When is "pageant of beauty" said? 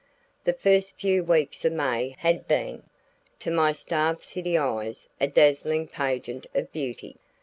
5.89-7.17